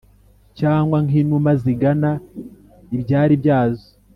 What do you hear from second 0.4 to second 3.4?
cyangwa nk’inuma zigana ibyari